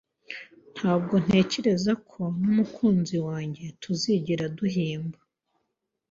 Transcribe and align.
Ntabwo 0.77 1.15
ntekereza 1.23 1.91
ko 2.09 2.21
n'umukunzi 2.41 3.17
wanjye 3.27 3.65
tuzigera 3.81 4.45
duhimba 4.57 5.19